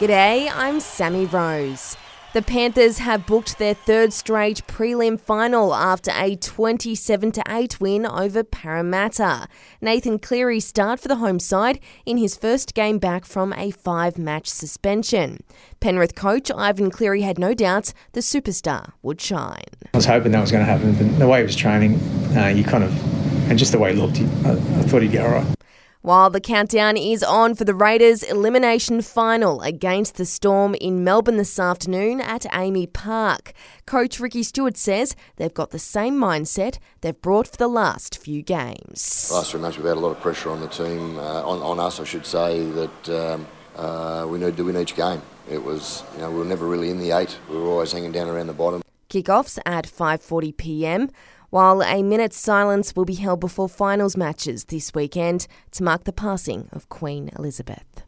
[0.00, 1.94] G'day, I'm Sammy Rose.
[2.32, 8.42] The Panthers have booked their third straight prelim final after a 27 8 win over
[8.42, 9.46] Parramatta.
[9.82, 14.16] Nathan Cleary start for the home side in his first game back from a five
[14.16, 15.42] match suspension.
[15.80, 19.64] Penrith coach Ivan Cleary had no doubts the superstar would shine.
[19.92, 21.96] I was hoping that was going to happen, but the way he was training,
[22.38, 25.26] uh, you kind of, and just the way he looked, I, I thought he'd go
[25.26, 25.59] all right.
[26.02, 31.36] While the countdown is on for the Raiders' elimination final against the Storm in Melbourne
[31.36, 33.52] this afternoon at AAMI Park,
[33.84, 38.40] Coach Ricky Stuart says they've got the same mindset they've brought for the last few
[38.40, 39.30] games.
[39.30, 41.78] Last three months we've had a lot of pressure on the team, uh, on, on,
[41.78, 43.46] us I should say, that um,
[43.76, 45.20] uh, we need to win each game.
[45.50, 47.36] It was, you know, we were never really in the eight.
[47.50, 48.80] We were always hanging down around the bottom.
[49.10, 51.10] Kickoffs at 5.40pm
[51.50, 56.12] while a minute's silence will be held before finals matches this weekend to mark the
[56.12, 58.02] passing of Queen Elizabeth.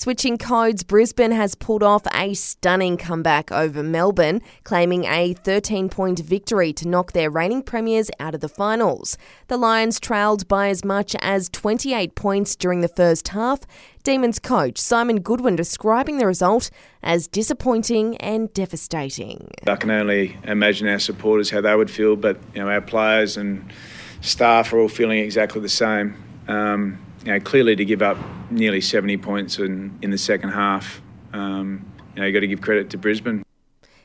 [0.00, 6.20] Switching codes, Brisbane has pulled off a stunning comeback over Melbourne, claiming a 13 point
[6.20, 9.18] victory to knock their reigning premiers out of the finals.
[9.48, 13.62] The Lions trailed by as much as 28 points during the first half.
[14.04, 16.70] Demons coach Simon Goodwin describing the result
[17.02, 19.50] as disappointing and devastating.
[19.66, 23.36] I can only imagine our supporters how they would feel, but you know our players
[23.36, 23.72] and
[24.20, 26.14] staff are all feeling exactly the same.
[26.46, 28.16] Um, you know, clearly to give up
[28.50, 31.02] nearly 70 points in, in the second half,
[31.34, 33.42] um, you know, you've got to give credit to Brisbane.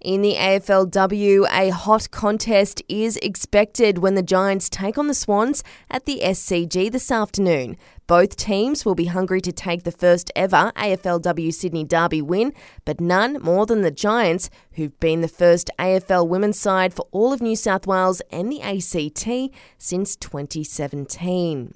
[0.00, 5.62] In the AFLW, a hot contest is expected when the Giants take on the Swans
[5.88, 7.76] at the SCG this afternoon.
[8.08, 12.52] Both teams will be hungry to take the first ever AFLW Sydney Derby win,
[12.84, 17.32] but none more than the Giants, who've been the first AFL women's side for all
[17.32, 21.74] of New South Wales and the ACT since 2017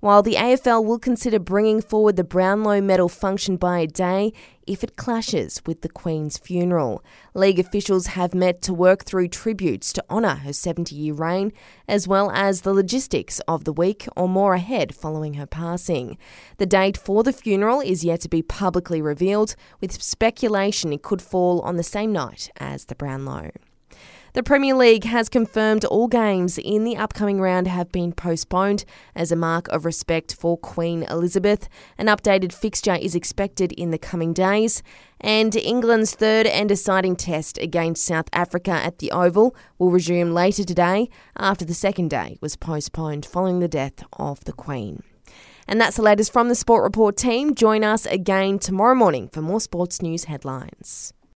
[0.00, 4.32] while the AFL will consider bringing forward the Brownlow medal function by a day
[4.66, 7.02] if it clashes with the Queen's funeral.
[7.34, 11.52] League officials have met to work through tributes to honour her 70 year reign,
[11.88, 16.18] as well as the logistics of the week or more ahead following her passing.
[16.58, 21.22] The date for the funeral is yet to be publicly revealed, with speculation it could
[21.22, 23.50] fall on the same night as the Brownlow.
[24.38, 28.84] The Premier League has confirmed all games in the upcoming round have been postponed
[29.16, 31.68] as a mark of respect for Queen Elizabeth.
[31.98, 34.80] An updated fixture is expected in the coming days.
[35.20, 40.62] And England's third and deciding test against South Africa at the Oval will resume later
[40.62, 45.02] today after the second day was postponed following the death of the Queen.
[45.66, 47.56] And that's the latest from the Sport Report team.
[47.56, 51.12] Join us again tomorrow morning for more sports news headlines.